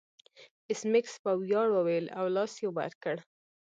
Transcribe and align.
ایس 0.69 0.81
میکس 0.91 1.13
په 1.23 1.31
ویاړ 1.41 1.67
وویل 1.73 2.05
او 2.17 2.25
لاس 2.35 2.53
یې 2.61 2.67
ور 2.77 2.93
کړ 3.03 3.17